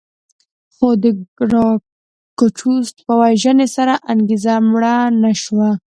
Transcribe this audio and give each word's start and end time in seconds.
خو 0.75 0.87
د 1.03 1.05
ګراکچوس 1.37 2.87
په 3.05 3.13
وژنې 3.21 3.67
سره 3.75 3.93
انګېزه 4.11 4.53
مړه 4.71 4.95
نه 5.23 5.31
شوه 5.43 5.69